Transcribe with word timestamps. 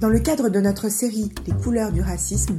Dans 0.00 0.08
le 0.08 0.18
cadre 0.18 0.48
de 0.48 0.60
notre 0.60 0.88
série 0.88 1.30
Les 1.46 1.52
couleurs 1.52 1.92
du 1.92 2.00
racisme, 2.00 2.58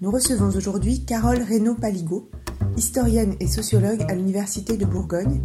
nous 0.00 0.10
recevons 0.10 0.48
aujourd'hui 0.48 1.04
Carole 1.04 1.40
Reynaud-Paligo, 1.40 2.28
historienne 2.76 3.36
et 3.38 3.46
sociologue 3.46 4.04
à 4.08 4.16
l'Université 4.16 4.76
de 4.76 4.84
Bourgogne, 4.84 5.42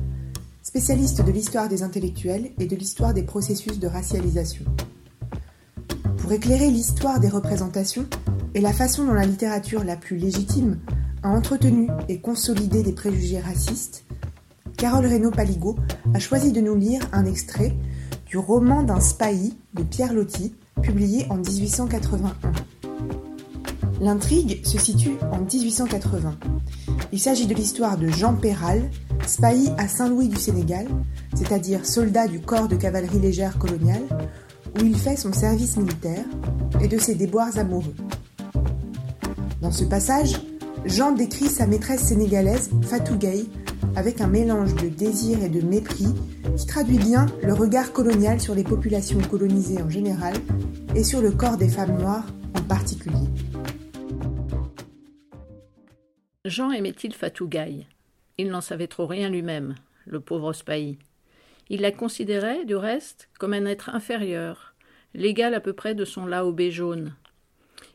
spécialiste 0.63 1.23
de 1.23 1.31
l'histoire 1.31 1.69
des 1.69 1.83
intellectuels 1.83 2.49
et 2.57 2.65
de 2.65 2.75
l'histoire 2.75 3.13
des 3.13 3.21
processus 3.21 3.77
de 3.77 3.85
racialisation. 3.85 4.65
Pour 6.17 6.31
éclairer 6.31 6.71
l'histoire 6.71 7.19
des 7.19 7.29
représentations 7.29 8.07
et 8.55 8.59
la 8.59 8.73
façon 8.73 9.05
dont 9.05 9.13
la 9.13 9.27
littérature 9.27 9.83
la 9.83 9.97
plus 9.97 10.17
légitime 10.17 10.79
a 11.21 11.29
entretenu 11.29 11.87
et 12.09 12.19
consolidé 12.19 12.81
des 12.81 12.93
préjugés 12.93 13.41
racistes, 13.41 14.05
Carole 14.75 15.05
Reynaud-Paligo 15.05 15.75
a 16.15 16.19
choisi 16.19 16.51
de 16.51 16.61
nous 16.61 16.75
lire 16.75 17.07
un 17.11 17.25
extrait 17.25 17.75
du 18.25 18.39
roman 18.39 18.81
d'un 18.81 18.99
spahi 18.99 19.55
de 19.75 19.83
Pierre 19.83 20.13
Loti, 20.13 20.55
publié 20.81 21.25
en 21.29 21.37
1881. 21.37 22.51
L'intrigue 24.01 24.65
se 24.65 24.79
situe 24.79 25.17
en 25.31 25.41
1880. 25.41 26.35
Il 27.11 27.19
s'agit 27.19 27.45
de 27.45 27.53
l'histoire 27.53 27.97
de 27.97 28.07
Jean 28.07 28.33
Péral, 28.33 28.89
spahi 29.27 29.69
à 29.77 29.87
Saint-Louis 29.87 30.27
du 30.27 30.37
Sénégal, 30.37 30.87
c'est-à-dire 31.35 31.85
soldat 31.85 32.27
du 32.27 32.41
corps 32.41 32.67
de 32.67 32.75
cavalerie 32.75 33.19
légère 33.19 33.59
coloniale, 33.59 34.03
où 34.75 34.83
il 34.83 34.97
fait 34.97 35.17
son 35.17 35.33
service 35.33 35.77
militaire, 35.77 36.25
et 36.81 36.87
de 36.87 36.97
ses 36.97 37.15
déboires 37.15 37.57
amoureux. 37.59 37.95
Dans 39.61 39.71
ce 39.71 39.83
passage, 39.83 40.41
Jean 40.85 41.11
décrit 41.11 41.47
sa 41.47 41.67
maîtresse 41.67 42.01
sénégalaise, 42.01 42.71
Fatou 42.81 43.17
Gay, 43.17 43.45
avec 43.95 44.21
un 44.21 44.27
mélange 44.27 44.75
de 44.75 44.87
désir 44.87 45.43
et 45.43 45.49
de 45.49 45.61
mépris 45.61 46.13
qui 46.57 46.65
traduit 46.65 46.97
bien 46.97 47.25
le 47.43 47.53
regard 47.53 47.93
colonial 47.93 48.39
sur 48.39 48.55
les 48.55 48.63
populations 48.63 49.19
colonisées 49.19 49.81
en 49.81 49.89
général 49.89 50.35
et 50.95 51.03
sur 51.03 51.21
le 51.21 51.31
corps 51.31 51.57
des 51.57 51.69
femmes 51.69 51.97
noires 51.97 52.25
en 52.57 52.61
particulier. 52.63 53.27
Jean 56.45 56.71
aimait-il 56.71 57.13
Fatou 57.13 57.47
Gaye 57.47 57.85
Il 58.37 58.49
n'en 58.49 58.61
savait 58.61 58.87
trop 58.87 59.05
rien 59.05 59.29
lui-même, 59.29 59.75
le 60.05 60.19
pauvre 60.19 60.53
Spahi. 60.53 60.97
Il 61.69 61.81
la 61.81 61.91
considérait, 61.91 62.65
du 62.65 62.75
reste, 62.75 63.29
comme 63.39 63.53
un 63.53 63.65
être 63.65 63.89
inférieur, 63.89 64.73
l'égal 65.13 65.53
à 65.53 65.59
peu 65.59 65.73
près 65.73 65.95
de 65.95 66.03
son 66.03 66.25
laobé 66.25 66.71
jaune. 66.71 67.13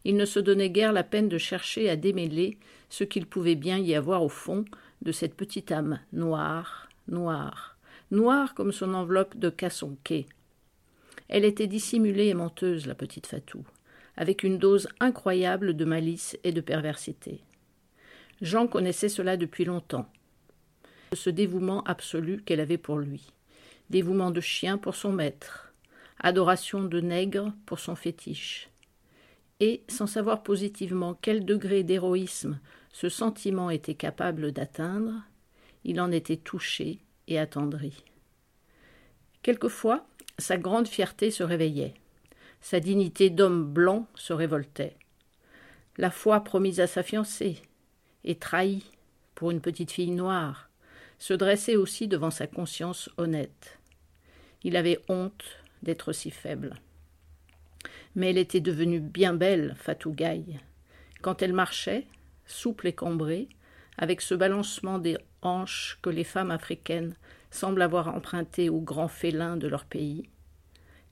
Il 0.04 0.16
ne 0.16 0.24
se 0.24 0.38
donnait 0.38 0.70
guère 0.70 0.92
la 0.92 1.02
peine 1.02 1.28
de 1.28 1.38
chercher 1.38 1.90
à 1.90 1.96
démêler 1.96 2.58
ce 2.88 3.04
qu'il 3.04 3.26
pouvait 3.26 3.56
bien 3.56 3.78
y 3.78 3.94
avoir 3.94 4.22
au 4.22 4.28
fond 4.28 4.64
de 5.02 5.12
cette 5.12 5.34
petite 5.34 5.72
âme 5.72 6.00
noire, 6.12 6.88
noire, 7.08 7.76
noire 8.10 8.54
comme 8.54 8.72
son 8.72 8.94
enveloppe 8.94 9.36
de 9.36 9.50
cassonquet. 9.50 10.26
Elle 11.28 11.44
était 11.44 11.66
dissimulée 11.66 12.26
et 12.26 12.34
menteuse, 12.34 12.86
la 12.86 12.94
petite 12.94 13.26
Fatou, 13.26 13.64
avec 14.16 14.42
une 14.42 14.58
dose 14.58 14.88
incroyable 15.00 15.76
de 15.76 15.84
malice 15.84 16.38
et 16.44 16.52
de 16.52 16.60
perversité. 16.60 17.40
Jean 18.42 18.66
connaissait 18.66 19.08
cela 19.08 19.36
depuis 19.36 19.64
longtemps. 19.64 20.08
Ce 21.12 21.30
dévouement 21.30 21.82
absolu 21.84 22.42
qu'elle 22.42 22.60
avait 22.60 22.78
pour 22.78 22.98
lui, 22.98 23.32
dévouement 23.90 24.30
de 24.30 24.40
chien 24.40 24.78
pour 24.78 24.94
son 24.94 25.12
maître, 25.12 25.72
adoration 26.20 26.84
de 26.84 27.00
nègre 27.00 27.52
pour 27.64 27.78
son 27.78 27.96
fétiche. 27.96 28.68
Et, 29.60 29.82
sans 29.88 30.06
savoir 30.06 30.42
positivement 30.42 31.18
quel 31.20 31.44
degré 31.44 31.82
d'héroïsme 31.82 32.60
ce 32.96 33.10
sentiment 33.10 33.68
était 33.68 33.94
capable 33.94 34.52
d'atteindre, 34.52 35.12
il 35.84 36.00
en 36.00 36.10
était 36.10 36.38
touché 36.38 36.98
et 37.28 37.38
attendri. 37.38 38.02
Quelquefois, 39.42 40.06
sa 40.38 40.56
grande 40.56 40.88
fierté 40.88 41.30
se 41.30 41.42
réveillait, 41.42 41.92
sa 42.62 42.80
dignité 42.80 43.28
d'homme 43.28 43.70
blanc 43.70 44.06
se 44.14 44.32
révoltait. 44.32 44.96
La 45.98 46.10
foi 46.10 46.40
promise 46.40 46.80
à 46.80 46.86
sa 46.86 47.02
fiancée, 47.02 47.60
et 48.24 48.36
trahie 48.36 48.90
pour 49.34 49.50
une 49.50 49.60
petite 49.60 49.92
fille 49.92 50.10
noire, 50.10 50.70
se 51.18 51.34
dressait 51.34 51.76
aussi 51.76 52.08
devant 52.08 52.30
sa 52.30 52.46
conscience 52.46 53.10
honnête. 53.18 53.78
Il 54.62 54.74
avait 54.74 55.02
honte 55.10 55.44
d'être 55.82 56.14
si 56.14 56.30
faible. 56.30 56.76
Mais 58.14 58.30
elle 58.30 58.38
était 58.38 58.60
devenue 58.60 59.00
bien 59.00 59.34
belle, 59.34 59.76
Fatou 59.76 60.12
Gaye. 60.12 60.60
Quand 61.20 61.42
elle 61.42 61.52
marchait, 61.52 62.06
souple 62.46 62.86
et 62.88 62.92
cambrée, 62.92 63.48
avec 63.98 64.20
ce 64.20 64.34
balancement 64.34 64.98
des 64.98 65.18
hanches 65.42 65.98
que 66.02 66.10
les 66.10 66.24
femmes 66.24 66.50
africaines 66.50 67.14
semblent 67.50 67.82
avoir 67.82 68.08
emprunté 68.08 68.68
aux 68.68 68.80
grands 68.80 69.08
félins 69.08 69.56
de 69.56 69.68
leur 69.68 69.84
pays. 69.84 70.28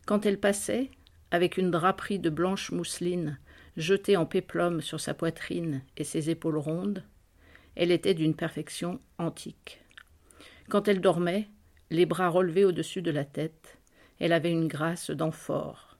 Quand 0.06 0.26
elle 0.26 0.38
passait, 0.38 0.90
avec 1.30 1.56
une 1.56 1.70
draperie 1.70 2.18
de 2.18 2.30
blanche 2.30 2.70
mousseline 2.70 3.38
jetée 3.76 4.16
en 4.16 4.26
péplum 4.26 4.80
sur 4.80 5.00
sa 5.00 5.14
poitrine 5.14 5.82
et 5.96 6.04
ses 6.04 6.30
épaules 6.30 6.58
rondes, 6.58 7.02
elle 7.74 7.90
était 7.90 8.14
d'une 8.14 8.36
perfection 8.36 9.00
antique. 9.18 9.80
Quand 10.68 10.86
elle 10.86 11.00
dormait, 11.00 11.48
les 11.90 12.06
bras 12.06 12.28
relevés 12.28 12.64
au-dessus 12.64 13.02
de 13.02 13.10
la 13.10 13.24
tête, 13.24 13.78
elle 14.20 14.32
avait 14.32 14.52
une 14.52 14.68
grâce 14.68 15.10
d'amphore. 15.10 15.98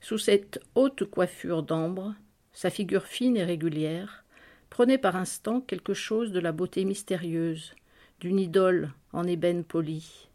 Sous 0.00 0.18
cette 0.18 0.60
haute 0.74 1.04
coiffure 1.04 1.62
d'ambre, 1.62 2.14
sa 2.52 2.70
figure 2.70 3.04
fine 3.04 3.36
et 3.36 3.44
régulière, 3.44 4.21
prenait 4.72 4.96
par 4.96 5.16
instant 5.16 5.60
quelque 5.60 5.92
chose 5.92 6.32
de 6.32 6.40
la 6.40 6.50
beauté 6.50 6.86
mystérieuse, 6.86 7.74
d'une 8.20 8.38
idole 8.38 8.90
en 9.12 9.24
ébène 9.24 9.64
poli. 9.64 10.30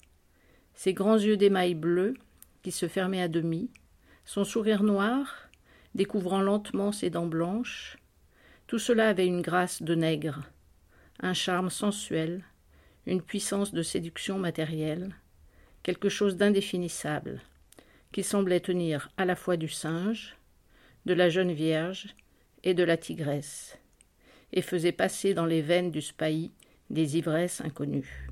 Ses 0.76 0.94
grands 0.94 1.18
yeux 1.18 1.38
d'émail 1.38 1.74
bleu, 1.74 2.14
qui 2.62 2.72
se 2.72 2.88
fermaient 2.88 3.24
à 3.24 3.30
demi, 3.30 3.72
son 4.26 4.44
sourire 4.44 4.84
noir, 4.84 5.50
découvrant 5.96 6.40
lentement 6.40 6.92
ses 6.92 7.10
dents 7.10 7.26
blanches, 7.26 7.98
tout 8.68 8.78
cela 8.78 9.10
avait 9.10 9.26
une 9.26 9.42
grâce 9.42 9.82
de 9.82 9.96
nègre, 9.96 10.44
un 11.20 11.34
charme 11.34 11.72
sensuel, 11.72 12.44
une 13.08 13.24
puissance 13.24 13.74
de 13.74 13.82
séduction 13.82 14.38
matérielle, 14.38 15.16
quelque 15.82 16.10
chose 16.10 16.38
d'indéfinissable, 16.38 17.42
qui 18.12 18.22
semblait 18.22 18.60
tenir 18.60 19.10
à 19.18 19.26
la 19.26 19.36
fois 19.36 19.58
du 19.58 19.68
singe, 19.68 20.38
de 21.08 21.16
la 21.16 21.30
jeune 21.30 21.54
vierge 21.54 22.14
et 22.64 22.76
de 22.76 22.84
la 22.84 22.98
tigresse 22.98 23.80
et 24.54 24.62
faisait 24.62 24.92
passer 24.92 25.34
dans 25.34 25.46
les 25.46 25.62
veines 25.62 25.92
du 25.92 26.02
spahi 26.02 26.52
des 26.90 27.18
ivresses 27.18 27.62
inconnues. 27.62 28.30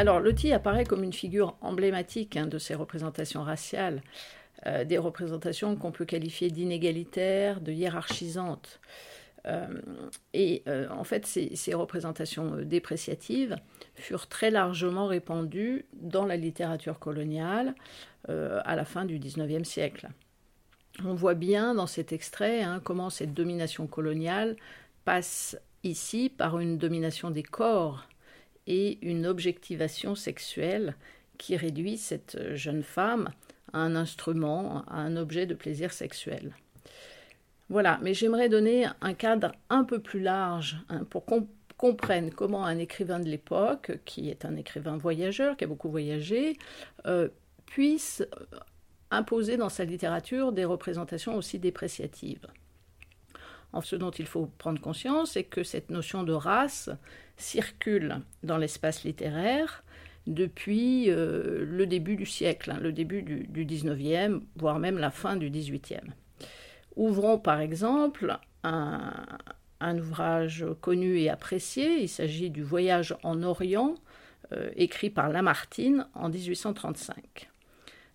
Alors, 0.00 0.20
Loti 0.20 0.52
apparaît 0.52 0.84
comme 0.84 1.04
une 1.04 1.12
figure 1.12 1.56
emblématique 1.60 2.36
hein, 2.36 2.46
de 2.46 2.56
ces 2.56 2.74
représentations 2.74 3.42
raciales, 3.42 4.00
euh, 4.66 4.84
des 4.84 4.96
représentations 4.96 5.76
qu'on 5.76 5.92
peut 5.92 6.06
qualifier 6.06 6.50
d'inégalitaires, 6.50 7.60
de 7.60 7.72
hiérarchisantes. 7.72 8.80
Euh, 9.46 9.66
et 10.32 10.62
euh, 10.68 10.88
en 10.90 11.04
fait, 11.04 11.26
ces, 11.26 11.54
ces, 11.56 11.74
représentations 11.74 12.56
dépréciatives 12.62 13.56
furent 13.94 14.26
très 14.26 14.50
largement 14.50 15.06
répandues 15.06 15.84
dans 15.92 16.24
la 16.24 16.36
littérature 16.36 16.98
coloniale 16.98 17.74
à 18.28 18.76
la 18.76 18.84
fin 18.84 19.06
du 19.06 19.18
XIXe 19.18 19.68
siècle. 19.68 20.08
On 21.04 21.14
voit 21.14 21.34
bien 21.34 21.74
dans 21.74 21.86
cet 21.86 22.12
extrait 22.12 22.62
hein, 22.62 22.80
comment 22.82 23.10
cette 23.10 23.32
domination 23.32 23.86
coloniale 23.86 24.56
passe 25.04 25.56
ici 25.82 26.28
par 26.28 26.58
une 26.58 26.76
domination 26.76 27.30
des 27.30 27.42
corps 27.42 28.06
et 28.66 28.98
une 29.02 29.26
objectivation 29.26 30.14
sexuelle 30.14 30.94
qui 31.38 31.56
réduit 31.56 31.96
cette 31.96 32.54
jeune 32.54 32.82
femme 32.82 33.30
à 33.72 33.78
un 33.78 33.96
instrument, 33.96 34.84
à 34.88 34.96
un 34.96 35.16
objet 35.16 35.46
de 35.46 35.54
plaisir 35.54 35.92
sexuel. 35.92 36.54
Voilà, 37.70 37.98
mais 38.02 38.14
j'aimerais 38.14 38.48
donner 38.48 38.86
un 39.00 39.14
cadre 39.14 39.52
un 39.70 39.84
peu 39.84 40.00
plus 40.00 40.20
large 40.20 40.78
hein, 40.88 41.04
pour 41.08 41.24
qu'on 41.24 41.48
comprenne 41.76 42.30
comment 42.30 42.66
un 42.66 42.76
écrivain 42.76 43.20
de 43.20 43.28
l'époque, 43.28 43.92
qui 44.04 44.28
est 44.28 44.44
un 44.44 44.56
écrivain 44.56 44.98
voyageur, 44.98 45.56
qui 45.56 45.64
a 45.64 45.66
beaucoup 45.66 45.88
voyagé, 45.88 46.58
euh, 47.06 47.28
puisse 47.64 48.22
imposer 49.10 49.56
dans 49.56 49.68
sa 49.68 49.84
littérature 49.84 50.52
des 50.52 50.64
représentations 50.64 51.36
aussi 51.36 51.58
dépréciatives. 51.58 52.46
En 53.72 53.80
ce 53.80 53.96
dont 53.96 54.10
il 54.10 54.26
faut 54.26 54.50
prendre 54.58 54.80
conscience, 54.80 55.32
c'est 55.32 55.44
que 55.44 55.62
cette 55.62 55.90
notion 55.90 56.22
de 56.22 56.32
race 56.32 56.90
circule 57.36 58.20
dans 58.42 58.58
l'espace 58.58 59.04
littéraire 59.04 59.84
depuis 60.26 61.10
euh, 61.10 61.64
le 61.64 61.86
début 61.86 62.16
du 62.16 62.26
siècle, 62.26 62.72
hein, 62.72 62.78
le 62.80 62.92
début 62.92 63.22
du, 63.22 63.46
du, 63.46 63.64
19e, 63.64 64.42
voire 64.56 64.78
même 64.78 64.98
la 64.98 65.10
fin 65.10 65.36
du 65.36 65.50
18e. 65.50 66.00
Ouvrons 66.96 67.38
par 67.38 67.60
exemple 67.60 68.36
un, 68.62 69.12
ouvrage 69.98 70.66
connu 70.80 71.18
et 71.18 71.30
apprécié, 71.30 72.02
il 72.02 72.08
s'agit 72.08 72.50
du 72.50 72.62
Voyage 72.62 73.16
en 73.22 73.42
Orient, 73.42 73.94
euh, 74.52 74.70
écrit 74.76 75.10
par 75.10 75.30
Lamartine 75.30 76.06
en 76.14 76.28
1835. 76.28 77.50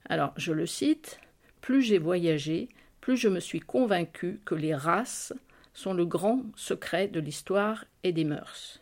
Alors, 0.08 0.34
je 0.38 0.54
le 0.54 0.66
cite 0.66 1.20
Plus 1.62 1.82
j'ai 1.82 1.98
voyagé, 1.98 2.70
plus 3.02 3.18
je 3.18 3.28
me 3.28 3.40
suis 3.40 3.60
convaincu 3.60 4.40
que 4.46 4.56
les 4.56 4.76
races 4.76 5.34
sont 5.74 5.94
le 5.94 6.06
grand 6.06 6.44
secret 6.56 7.08
de 7.08 7.20
l'histoire 7.20 7.86
et 8.04 8.14
des 8.14 8.24
mœurs. 8.24 8.82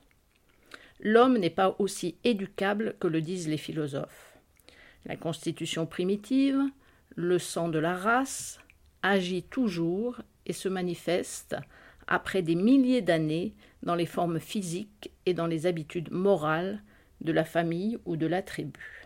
L'homme 1.00 1.38
n'est 1.38 1.50
pas 1.50 1.76
aussi 1.80 2.16
éducable 2.24 2.96
que 3.00 3.08
le 3.08 3.22
disent 3.22 3.48
les 3.48 3.58
philosophes. 3.58 4.38
La 5.06 5.18
constitution 5.18 5.86
primitive, 5.86 6.62
le 7.16 7.40
sang 7.40 7.68
de 7.68 7.80
la 7.80 7.96
race, 7.96 8.60
agit 9.02 9.44
toujours 9.44 10.22
et 10.46 10.54
se 10.54 10.70
manifeste 10.70 11.56
après 12.08 12.42
des 12.42 12.56
milliers 12.56 13.02
d'années 13.02 13.54
dans 13.82 13.96
les 13.96 14.06
formes 14.06 14.40
physiques 14.40 15.12
et 15.26 15.34
dans 15.34 15.48
les 15.48 15.66
habitudes 15.66 16.12
morales 16.12 16.82
de 17.22 17.32
la 17.32 17.44
famille 17.44 17.98
ou 18.06 18.18
de 18.18 18.28
la 18.28 18.42
tribu. 18.42 19.03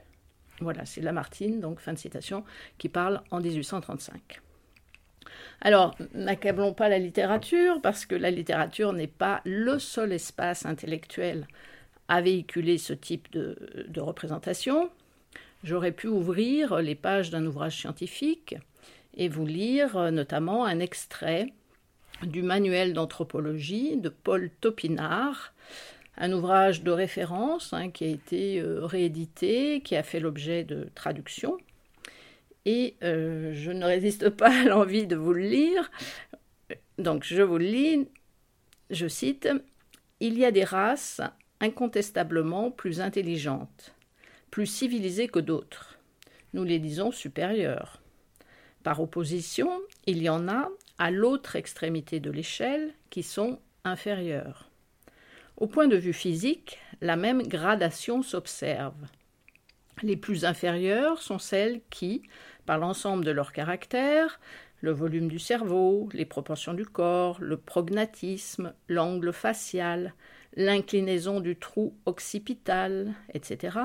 Voilà, 0.60 0.86
c'est 0.86 1.02
Lamartine, 1.02 1.60
donc 1.60 1.80
fin 1.80 1.94
de 1.94 2.00
citation, 2.00 2.44
qui 2.78 2.90
parle 2.90 3.22
en 3.32 3.40
1835. 3.40 4.42
Alors, 5.62 5.96
n'accablons 6.14 6.74
pas 6.74 6.90
la 6.90 7.00
littérature, 7.00 7.82
parce 7.82 8.06
que 8.06 8.16
la 8.16 8.32
littérature 8.32 8.94
n'est 8.94 9.08
pas 9.08 9.42
le 9.46 9.80
seul 9.80 10.14
espace 10.14 10.66
intellectuel 10.66 11.48
à 12.08 12.22
véhiculer 12.22 12.78
ce 12.78 12.94
type 12.94 13.32
de, 13.32 13.56
représentation. 14.00 14.90
J'aurais 15.64 15.92
pu 15.92 16.08
ouvrir 16.08 16.78
les 16.78 16.96
pages 16.96 17.30
d'un 17.30 17.46
ouvrage 17.46 17.78
scientifique 17.78 18.56
et 19.16 19.28
vous 19.28 19.46
lire 19.46 20.12
notamment 20.12 20.66
un 20.66 20.80
extrait 20.80 21.54
du 22.24 22.44
manuel 22.44 22.94
d'anthropologie 22.94 23.98
de 23.98 24.10
Paul 24.10 24.50
Topinard, 24.62 25.54
un 26.18 26.32
ouvrage 26.34 26.84
de 26.84 26.92
référence 26.92 27.74
hein, 27.74 27.92
qui 27.92 28.04
a 28.04 28.08
été 28.08 28.60
euh, 28.60 28.86
réédité, 28.86 29.82
qui 29.82 29.96
a 29.96 30.04
fait 30.04 30.20
l'objet 30.20 30.64
de 30.64 30.90
traduction. 30.96 31.58
Et 32.66 32.96
euh, 33.04 33.54
je 33.54 33.72
ne 33.72 33.86
résiste 33.86 34.30
pas 34.38 34.50
à 34.50 34.64
l'envie 34.64 35.08
de 35.08 35.16
vous 35.16 35.34
le 35.34 35.44
lire. 35.44 35.92
Donc 36.98 37.24
je 37.24 37.42
vous 37.42 37.60
le 37.60 37.66
lis, 37.66 38.08
je 38.90 39.08
cite, 39.08 39.48
Il 40.20 40.38
y 40.38 40.46
a 40.46 40.52
des 40.52 40.64
races 40.64 41.22
incontestablement 41.60 42.72
plus 42.72 43.00
intelligentes, 43.02 43.94
plus 44.52 44.66
civilisées 44.66 45.28
que 45.28 45.40
d'autres. 45.40 45.98
Nous 46.54 46.64
les 46.64 46.80
disons 46.80 47.12
supérieures. 47.12 48.02
Par 48.84 49.02
opposition, 49.02 49.70
il 50.06 50.22
y 50.22 50.30
en 50.30 50.48
a 50.48 50.70
à 50.98 51.12
l'autre 51.12 51.56
extrémité 51.56 52.20
de 52.20 52.32
l'échelle 52.32 52.94
qui 53.10 53.22
sont 53.22 53.60
inférieures. 53.84 54.67
Au 55.58 55.66
point 55.66 55.88
de 55.88 55.98
vue 55.98 56.14
physique, 56.14 56.78
la 57.02 57.16
même 57.16 57.42
gradation 57.42 58.22
s'observe. 58.22 59.08
Les 60.04 60.16
plus 60.16 60.46
inférieures 60.46 61.20
sont 61.20 61.40
celles 61.40 61.82
qui, 61.90 62.22
par 62.68 62.78
l'ensemble 62.78 63.26
de 63.26 63.32
leur 63.32 63.52
caractère, 63.52 64.40
le 64.82 64.92
volume 64.92 65.28
du 65.28 65.40
cerveau, 65.40 66.10
les 66.14 66.26
proportions 66.26 66.76
du 66.76 66.86
corps, 66.86 67.42
le 67.42 67.58
prognatisme, 67.58 68.76
l'angle 68.88 69.34
facial, 69.34 70.14
l'inclinaison 70.56 71.40
du 71.40 71.56
trou 71.56 71.98
occipital, 72.06 73.16
etc., 73.34 73.80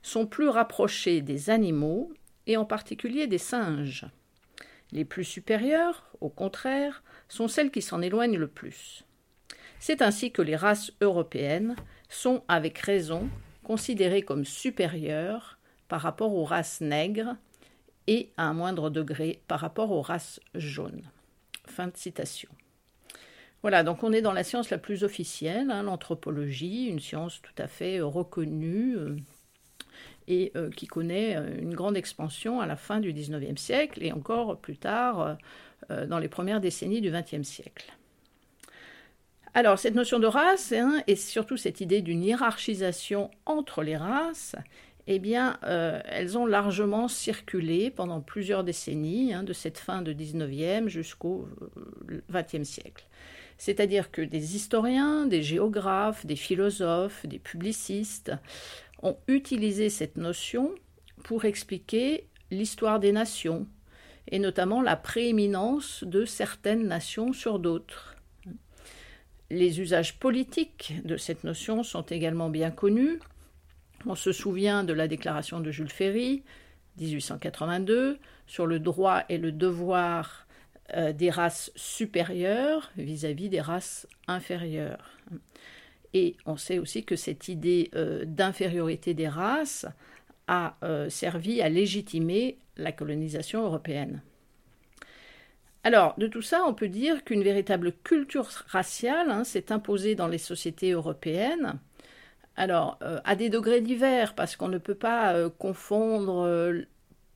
sont 0.00 0.26
plus 0.26 0.48
rapprochées 0.48 1.20
des 1.20 1.50
animaux 1.50 2.10
et 2.46 2.56
en 2.56 2.64
particulier 2.64 3.26
des 3.26 3.36
singes. 3.36 4.06
Les 4.92 5.04
plus 5.04 5.24
supérieures, 5.24 6.10
au 6.22 6.30
contraire, 6.30 7.02
sont 7.28 7.48
celles 7.48 7.70
qui 7.70 7.82
s'en 7.82 8.00
éloignent 8.00 8.38
le 8.38 8.48
plus. 8.48 9.04
C'est 9.80 10.02
ainsi 10.02 10.32
que 10.32 10.42
les 10.42 10.56
races 10.56 10.92
européennes 11.00 11.76
sont, 12.08 12.42
avec 12.48 12.78
raison, 12.78 13.28
considérées 13.62 14.22
comme 14.22 14.44
supérieures 14.44 15.58
par 15.88 16.00
rapport 16.00 16.34
aux 16.34 16.44
races 16.44 16.80
nègres 16.80 17.36
et, 18.06 18.30
à 18.36 18.44
un 18.44 18.54
moindre 18.54 18.90
degré, 18.90 19.42
par 19.48 19.60
rapport 19.60 19.90
aux 19.90 20.02
races 20.02 20.40
jaunes. 20.54 21.02
Fin 21.66 21.88
de 21.88 21.96
citation. 21.96 22.48
Voilà, 23.62 23.82
donc 23.82 24.02
on 24.04 24.12
est 24.12 24.22
dans 24.22 24.32
la 24.32 24.44
science 24.44 24.70
la 24.70 24.78
plus 24.78 25.04
officielle, 25.04 25.70
hein, 25.70 25.82
l'anthropologie, 25.82 26.86
une 26.86 27.00
science 27.00 27.42
tout 27.42 27.62
à 27.62 27.66
fait 27.66 28.00
reconnue, 28.00 28.96
euh, 28.96 29.16
et 30.28 30.52
euh, 30.54 30.70
qui 30.70 30.86
connaît 30.86 31.36
euh, 31.36 31.58
une 31.58 31.74
grande 31.74 31.96
expansion 31.96 32.60
à 32.60 32.66
la 32.66 32.76
fin 32.76 33.00
du 33.00 33.12
XIXe 33.12 33.60
siècle 33.60 34.04
et 34.04 34.12
encore 34.12 34.58
plus 34.58 34.76
tard 34.76 35.38
euh, 35.90 36.06
dans 36.06 36.18
les 36.18 36.28
premières 36.28 36.60
décennies 36.60 37.00
du 37.00 37.10
XXe 37.10 37.42
siècle. 37.42 37.92
Alors, 39.54 39.78
cette 39.78 39.94
notion 39.94 40.18
de 40.18 40.26
race 40.26 40.72
hein, 40.72 41.02
et 41.06 41.16
surtout 41.16 41.56
cette 41.56 41.80
idée 41.80 42.02
d'une 42.02 42.22
hiérarchisation 42.22 43.30
entre 43.46 43.82
les 43.82 43.96
races, 43.96 44.54
eh 45.10 45.18
bien, 45.18 45.58
elles 45.62 46.36
ont 46.36 46.44
largement 46.44 47.08
circulé 47.08 47.90
pendant 47.90 48.20
plusieurs 48.20 48.62
décennies, 48.62 49.32
hein, 49.32 49.42
de 49.42 49.54
cette 49.54 49.78
fin 49.78 50.02
de 50.02 50.12
19e 50.12 50.88
jusqu'au 50.88 51.48
XXe 52.30 52.68
siècle. 52.68 53.06
C'est-à-dire 53.56 54.10
que 54.10 54.20
des 54.20 54.54
historiens, 54.54 55.24
des 55.24 55.42
géographes, 55.42 56.26
des 56.26 56.36
philosophes, 56.36 57.24
des 57.24 57.38
publicistes 57.38 58.32
ont 59.02 59.16
utilisé 59.28 59.88
cette 59.88 60.16
notion 60.16 60.74
pour 61.24 61.46
expliquer 61.46 62.28
l'histoire 62.50 63.00
des 63.00 63.12
nations, 63.12 63.66
et 64.30 64.38
notamment 64.38 64.82
la 64.82 64.94
prééminence 64.94 66.04
de 66.04 66.26
certaines 66.26 66.86
nations 66.86 67.32
sur 67.32 67.58
d'autres. 67.58 68.17
Les 69.50 69.80
usages 69.80 70.18
politiques 70.18 70.94
de 71.04 71.16
cette 71.16 71.44
notion 71.44 71.82
sont 71.82 72.02
également 72.02 72.50
bien 72.50 72.70
connus. 72.70 73.18
On 74.06 74.14
se 74.14 74.32
souvient 74.32 74.84
de 74.84 74.92
la 74.92 75.08
déclaration 75.08 75.60
de 75.60 75.70
Jules 75.70 75.90
Ferry, 75.90 76.42
1882, 76.98 78.18
sur 78.46 78.66
le 78.66 78.78
droit 78.78 79.22
et 79.28 79.38
le 79.38 79.52
devoir 79.52 80.46
euh, 80.94 81.12
des 81.12 81.30
races 81.30 81.72
supérieures 81.76 82.90
vis 82.96 83.24
à 83.24 83.32
-vis 83.32 83.48
des 83.48 83.60
races 83.60 84.06
inférieures. 84.26 85.18
Et 86.14 86.36
on 86.46 86.56
sait 86.56 86.78
aussi 86.78 87.04
que 87.04 87.16
cette 87.16 87.48
idée 87.48 87.90
euh, 87.94 88.24
d'infériorité 88.24 89.14
des 89.14 89.28
races 89.28 89.86
a 90.46 90.76
euh, 90.82 91.10
servi 91.10 91.60
à 91.60 91.68
légitimer 91.68 92.58
la 92.76 92.92
colonisation 92.92 93.62
européenne. 93.62 94.22
Alors, 95.88 96.14
de 96.18 96.26
tout 96.26 96.42
ça, 96.42 96.64
on 96.66 96.74
peut 96.74 96.88
dire 96.88 97.24
qu'une 97.24 97.42
véritable 97.42 97.92
culture 98.04 98.46
raciale 98.66 99.30
hein, 99.30 99.42
s'est 99.42 99.72
imposée 99.72 100.14
dans 100.14 100.28
les 100.28 100.36
sociétés 100.36 100.90
européennes. 100.90 101.78
Alors, 102.56 102.98
euh, 103.02 103.20
à 103.24 103.36
des 103.36 103.48
degrés 103.48 103.80
divers, 103.80 104.34
parce 104.34 104.54
qu'on 104.54 104.68
ne 104.68 104.76
peut 104.76 104.94
pas 104.94 105.48
confondre 105.48 106.84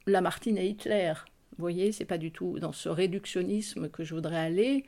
Lamartine 0.07 0.59
et 0.59 0.67
Hitler. 0.67 1.15
Vous 1.59 1.63
voyez, 1.63 1.93
c'est 1.93 2.05
pas 2.05 2.19
du 2.19 2.31
tout 2.31 2.59
dans 2.59 2.73
ce 2.73 2.89
réductionnisme 2.89 3.89
que 3.89 4.05
je 4.05 4.15
voudrais 4.15 4.39
aller. 4.39 4.85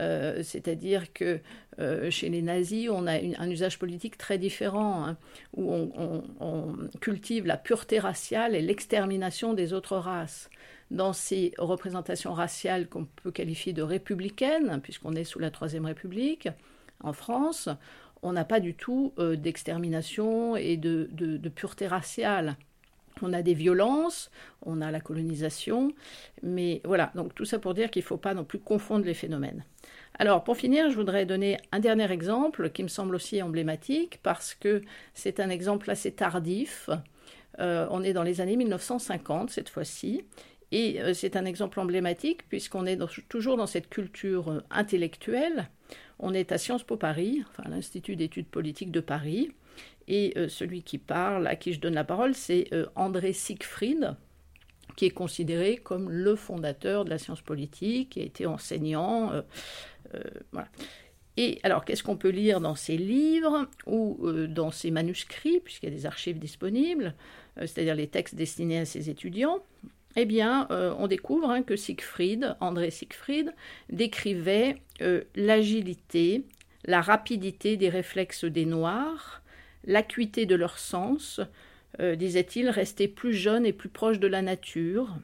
Euh, 0.00 0.42
c'est-à-dire 0.42 1.12
que 1.12 1.40
euh, 1.80 2.10
chez 2.10 2.28
les 2.28 2.42
nazis, 2.42 2.88
on 2.90 3.06
a 3.06 3.14
un 3.14 3.50
usage 3.50 3.78
politique 3.78 4.18
très 4.18 4.36
différent, 4.36 5.06
hein, 5.06 5.16
où 5.56 5.72
on, 5.72 6.76
cultive 7.00 7.46
la 7.46 7.56
pureté 7.56 7.98
raciale 7.98 8.54
et 8.54 8.62
l'extermination 8.62 9.54
des 9.54 9.72
autres 9.72 9.96
races. 9.96 10.50
Dans 10.90 11.12
ces 11.12 11.52
représentations 11.58 12.32
raciales 12.32 12.88
qu'on 12.88 13.04
peut 13.04 13.30
qualifier 13.30 13.72
de 13.72 13.82
républicaines, 13.82 14.80
puisqu'on 14.82 15.12
est 15.12 15.24
sous 15.24 15.38
la 15.38 15.50
Troisième 15.50 15.84
République 15.84 16.48
en 17.00 17.12
France, 17.12 17.68
on 18.22 18.32
n'a 18.32 18.44
pas 18.44 18.60
du 18.60 18.74
tout 18.74 19.12
euh, 19.18 19.36
d'extermination 19.36 20.56
et 20.56 20.76
de, 20.76 21.08
pureté 21.54 21.86
raciale. 21.86 22.56
On 23.20 23.32
a 23.32 23.42
des 23.42 23.54
violences, 23.54 24.30
on 24.62 24.80
a 24.80 24.90
la 24.90 25.00
colonisation, 25.00 25.92
mais 26.42 26.80
voilà, 26.84 27.10
donc 27.16 27.34
tout 27.34 27.44
ça 27.44 27.58
pour 27.58 27.74
dire 27.74 27.90
qu'il 27.90 28.02
ne 28.02 28.06
faut 28.06 28.16
pas 28.16 28.32
non 28.32 28.44
plus 28.44 28.60
confondre 28.60 29.04
les 29.04 29.14
phénomènes. 29.14 29.64
Alors 30.20 30.44
pour 30.44 30.56
finir, 30.56 30.88
je 30.88 30.94
voudrais 30.94 31.26
donner 31.26 31.58
un 31.72 31.80
dernier 31.80 32.10
exemple 32.12 32.70
qui 32.70 32.82
me 32.82 32.88
semble 32.88 33.16
aussi 33.16 33.42
emblématique 33.42 34.20
parce 34.22 34.54
que 34.54 34.82
c'est 35.14 35.40
un 35.40 35.50
exemple 35.50 35.90
assez 35.90 36.12
tardif. 36.12 36.90
Euh, 37.58 37.88
on 37.90 38.04
est 38.04 38.12
dans 38.12 38.22
les 38.22 38.40
années 38.40 38.56
1950 38.56 39.50
cette 39.50 39.68
fois-ci. 39.68 40.24
Et 40.70 41.00
euh, 41.00 41.14
c'est 41.14 41.36
un 41.36 41.44
exemple 41.44 41.80
emblématique 41.80 42.48
puisqu'on 42.48 42.86
est 42.86 42.98
toujours 43.28 43.56
dans 43.56 43.66
cette 43.66 43.88
culture 43.88 44.48
euh, 44.48 44.60
intellectuelle. 44.70 45.68
On 46.18 46.34
est 46.34 46.52
à 46.52 46.58
Sciences 46.58 46.84
Po 46.84 46.96
Paris, 46.96 47.44
enfin 47.48 47.68
l'Institut 47.68 48.16
d'études 48.16 48.48
politiques 48.48 48.90
de 48.90 49.00
Paris. 49.00 49.50
Et 50.08 50.34
celui 50.48 50.82
qui 50.82 50.96
parle, 50.96 51.46
à 51.46 51.54
qui 51.54 51.74
je 51.74 51.80
donne 51.80 51.92
la 51.92 52.02
parole, 52.02 52.34
c'est 52.34 52.70
André 52.96 53.34
Siegfried, 53.34 54.16
qui 54.98 55.04
est 55.04 55.10
considéré 55.10 55.76
comme 55.76 56.10
le 56.10 56.34
fondateur 56.34 57.04
de 57.04 57.10
la 57.10 57.18
science 57.18 57.40
politique, 57.40 58.10
qui 58.10 58.20
a 58.20 58.24
été 58.24 58.46
enseignant. 58.46 59.32
Euh, 59.32 59.42
euh. 60.14 60.62
Et 61.36 61.60
alors, 61.62 61.84
qu'est-ce 61.84 62.02
qu'on 62.02 62.16
peut 62.16 62.30
lire 62.30 62.60
dans 62.60 62.74
ces 62.74 62.96
livres 62.96 63.68
ou 63.86 64.18
euh, 64.24 64.48
dans 64.48 64.72
ces 64.72 64.90
manuscrits, 64.90 65.60
puisqu'il 65.60 65.88
y 65.88 65.92
a 65.92 65.94
des 65.94 66.04
archives 66.04 66.40
disponibles, 66.40 67.14
c'est-à-dire 67.60 67.94
les 67.94 68.08
textes 68.08 68.34
destinés 68.34 68.80
à 68.80 68.84
ces 68.84 69.08
étudiants? 69.08 69.62
Eh 70.20 70.24
bien, 70.24 70.66
on 70.98 71.06
découvre 71.06 71.48
hein, 71.48 71.62
que 71.62 71.76
Siegfried, 71.76 72.56
André 72.58 72.90
Siegfried, 72.90 73.54
décrivait 73.88 74.82
l'agilité, 75.36 76.42
la 76.84 77.00
rapidité 77.00 77.76
des 77.76 77.88
réflexes 77.88 78.44
des 78.44 78.64
Noirs, 78.64 79.42
l'acuité 79.84 80.44
de 80.44 80.56
leur 80.56 80.78
sens, 80.78 81.40
euh, 82.00 82.16
disait-il, 82.16 82.68
rester 82.68 83.08
plus 83.08 83.34
jeune 83.34 83.66
et 83.66 83.72
plus 83.72 83.88
proche 83.88 84.18
de 84.18 84.26
la 84.26 84.42
nature. 84.42 85.16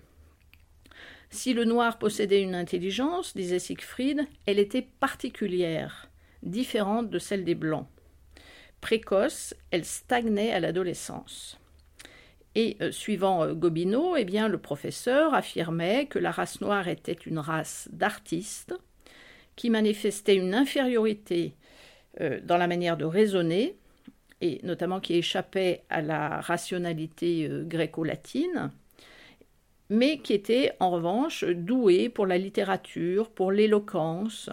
Si 1.31 1.53
le 1.53 1.65
noir 1.65 1.99
possédait 1.99 2.43
une 2.43 2.55
intelligence, 2.55 3.35
disait 3.37 3.59
Siegfried, 3.59 4.27
elle 4.47 4.59
était 4.59 4.87
particulière, 5.01 6.09
différente 6.43 7.11
de 7.11 7.19
celle 7.19 7.45
des 7.45 7.55
blancs. 7.55 7.87
Précoce, 8.81 9.55
elle 9.71 9.85
stagnait 9.85 10.53
à 10.53 10.61
l'adolescence. 10.61 11.59
Et 12.55 12.77
euh, 12.81 12.93
suivant 12.93 13.43
euh, 13.43 13.55
Gobineau, 13.55 14.17
eh 14.17 14.25
bien, 14.25 14.49
le 14.49 14.59
professeur 14.59 15.35
affirmait 15.35 16.07
que 16.07 16.19
la 16.19 16.31
race 16.31 16.61
noire 16.61 16.89
était 16.89 17.13
une 17.13 17.39
race 17.39 17.89
d'artistes 17.93 18.75
qui 19.57 19.71
manifestait 19.71 20.37
une 20.37 20.55
infériorité 20.55 21.55
euh, 22.21 22.41
dans 22.43 22.57
la 22.57 22.67
manière 22.67 22.97
de 22.97 23.05
raisonner, 23.05 23.77
et 24.41 24.61
notamment 24.63 25.01
qui 25.01 25.15
échappait 25.15 25.83
à 25.91 26.03
la 26.03 26.41
rationalité 26.41 27.49
gréco-latine, 27.63 28.71
mais 29.91 30.19
qui 30.19 30.33
était 30.33 30.73
en 30.81 30.91
revanche 30.91 31.45
doué 31.45 32.09
pour 32.09 32.27
la 32.27 32.37
littérature, 32.37 33.31
pour 33.31 33.53
l'éloquence. 33.53 34.51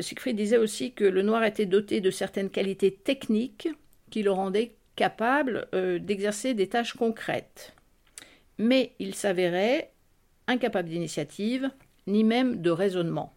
Siegfried 0.00 0.36
disait 0.36 0.56
aussi 0.56 0.94
que 0.94 1.04
le 1.04 1.22
noir 1.22 1.44
était 1.44 1.66
doté 1.66 2.00
de 2.00 2.10
certaines 2.10 2.50
qualités 2.50 2.92
techniques 2.92 3.68
qui 4.10 4.22
le 4.22 4.32
rendaient 4.32 4.75
capable 4.96 5.68
euh, 5.74 5.98
d'exercer 5.98 6.54
des 6.54 6.68
tâches 6.68 6.94
concrètes. 6.94 7.74
Mais 8.58 8.92
il 8.98 9.14
s'avérait 9.14 9.92
incapable 10.48 10.88
d'initiative, 10.88 11.70
ni 12.06 12.24
même 12.24 12.62
de 12.62 12.70
raisonnement. 12.70 13.34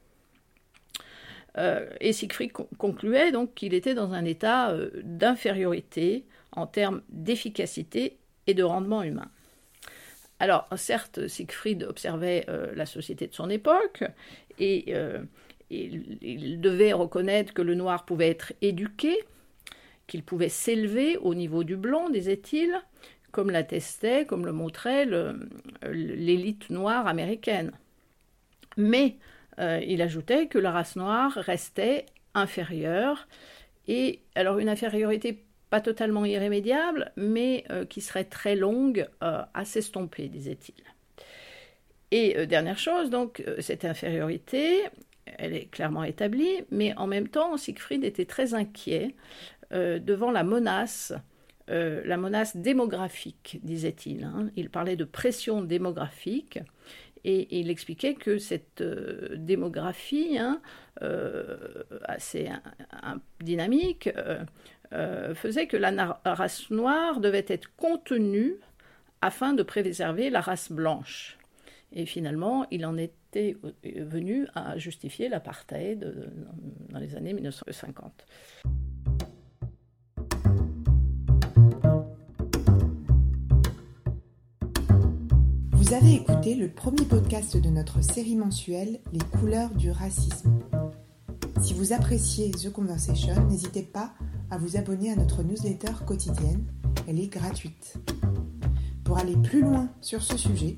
Euh, 1.57 1.89
et 1.99 2.13
Siegfried 2.13 2.51
concluait 2.53 3.31
donc 3.31 3.53
qu'il 3.53 3.73
était 3.73 3.93
dans 3.93 4.13
un 4.13 4.23
état 4.23 4.71
euh, 4.71 4.89
d'infériorité 5.03 6.25
en 6.53 6.65
termes 6.65 7.01
d'efficacité 7.09 8.17
et 8.47 8.53
de 8.53 8.63
rendement 8.63 9.03
humain. 9.03 9.29
Alors, 10.39 10.69
certes, 10.77 11.27
Siegfried 11.27 11.83
observait 11.83 12.45
la 12.73 12.85
société 12.85 13.27
de 13.27 13.33
son 13.33 13.49
époque 13.49 14.05
et 14.57 14.95
il, 15.69 16.61
devait 16.61 16.93
reconnaître 16.93 17.53
que 17.53 17.61
le 17.61 17.75
noir 17.75 18.05
pouvait 18.05 18.29
être 18.29 18.53
éduqué, 18.61 19.19
qu'il 20.09 20.23
pouvait 20.23 20.49
s'élever 20.49 21.15
au 21.17 21.33
niveau 21.35 21.63
du 21.63 21.77
blanc, 21.77 22.09
disait-il, 22.09 22.73
comme 23.31 23.51
l'attestait, 23.51 24.25
comme 24.25 24.45
le 24.45 24.51
montrait 24.51 25.07
l'élite 25.83 26.69
noire 26.69 27.07
américaine. 27.07 27.71
Mais 28.75 29.17
euh, 29.59 29.79
il 29.85 30.01
ajoutait 30.01 30.47
que 30.47 30.57
la 30.57 30.71
race 30.71 30.95
noire 30.95 31.33
restait 31.33 32.07
inférieure, 32.33 33.27
et 33.87 34.21
alors 34.35 34.59
une 34.59 34.69
infériorité 34.69 35.43
pas 35.69 35.81
totalement 35.81 36.25
irrémédiable, 36.25 37.11
mais 37.15 37.63
euh, 37.69 37.85
qui 37.85 38.01
serait 38.01 38.23
très 38.23 38.55
longue 38.55 39.07
euh, 39.21 39.43
à 39.53 39.65
s'estomper, 39.65 40.27
disait-il. 40.27 40.83
Et 42.11 42.47
dernière 42.47 42.79
chose, 42.79 43.11
donc, 43.11 43.43
cette 43.59 43.85
infériorité, 43.85 44.81
elle 45.37 45.53
est 45.53 45.69
clairement 45.69 46.03
établie, 46.03 46.63
mais 46.71 46.95
en 46.97 47.05
même 47.05 47.27
temps, 47.27 47.55
Siegfried 47.55 48.03
était 48.03 48.25
très 48.25 48.55
inquiet 48.55 49.13
euh, 49.71 49.99
devant 49.99 50.31
la 50.31 50.43
menace, 50.43 51.13
euh, 51.69 52.01
la 52.05 52.17
menace 52.17 52.57
démographique, 52.57 53.59
disait-il. 53.63 54.23
Hein. 54.23 54.49
Il 54.55 54.69
parlait 54.69 54.95
de 54.95 55.03
pression 55.03 55.61
démographique 55.61 56.59
et, 57.23 57.59
il 57.59 57.69
expliquait 57.69 58.15
que 58.15 58.39
cette 58.39 58.81
euh, 58.81 59.35
démographie 59.35 60.37
hein, 60.39 60.61
assez 62.05 62.49
dynamique 63.41 64.09
faisait 65.35 65.67
que 65.67 65.77
la 65.77 66.19
race 66.25 66.69
noire 66.71 67.19
devait 67.21 67.45
être 67.47 67.73
contenue 67.77 68.55
afin 69.21 69.53
de 69.53 69.63
préserver 69.63 70.29
la 70.29 70.41
race 70.41 70.71
blanche. 70.71 71.37
Et 71.93 72.05
finalement, 72.05 72.67
il 72.69 72.85
en 72.85 72.97
était 72.97 73.55
venu 73.83 74.47
à 74.55 74.77
justifier 74.77 75.29
l'apartheid 75.29 76.13
dans 76.89 76.99
les 76.99 77.15
années 77.15 77.33
1950. 77.33 78.25
Vous 85.89 85.95
avez 85.95 86.13
écouté 86.13 86.53
le 86.53 86.69
premier 86.69 87.03
podcast 87.03 87.57
de 87.57 87.67
notre 87.67 88.03
série 88.03 88.35
mensuelle 88.35 88.99
Les 89.11 89.39
couleurs 89.39 89.71
du 89.71 89.89
racisme. 89.89 90.59
Si 91.59 91.73
vous 91.73 91.93
appréciez 91.93 92.51
The 92.51 92.71
Conversation, 92.71 93.33
n'hésitez 93.47 93.81
pas 93.81 94.13
à 94.51 94.59
vous 94.59 94.77
abonner 94.77 95.11
à 95.11 95.15
notre 95.15 95.41
newsletter 95.41 95.93
quotidienne. 96.05 96.63
Elle 97.07 97.19
est 97.19 97.33
gratuite. 97.33 97.95
Pour 99.03 99.17
aller 99.17 99.35
plus 99.35 99.63
loin 99.63 99.89
sur 99.99 100.21
ce 100.21 100.37
sujet, 100.37 100.77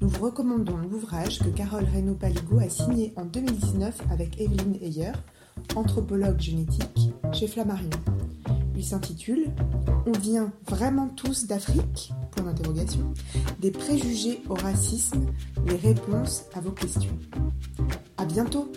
nous 0.00 0.08
vous 0.08 0.26
recommandons 0.26 0.76
l'ouvrage 0.76 1.40
que 1.40 1.48
Carole 1.48 1.88
Reynaud-Paligo 1.92 2.60
a 2.60 2.68
signé 2.68 3.12
en 3.16 3.24
2019 3.24 4.02
avec 4.12 4.40
Evelyne 4.40 4.78
Heyer, 4.80 5.12
anthropologue 5.74 6.38
génétique 6.38 7.10
chez 7.32 7.48
Flammarion. 7.48 7.90
Il 8.76 8.84
s'intitule 8.84 9.50
On 10.06 10.16
vient 10.16 10.52
vraiment 10.68 11.08
tous 11.08 11.48
d'Afrique? 11.48 12.12
Point 12.32 12.44
d'interrogation. 12.44 13.12
Des 13.60 13.70
préjugés 13.70 14.42
au 14.48 14.54
racisme, 14.54 15.26
les 15.66 15.76
réponses 15.76 16.44
à 16.54 16.60
vos 16.60 16.72
questions. 16.72 17.18
À 18.16 18.24
bientôt 18.24 18.70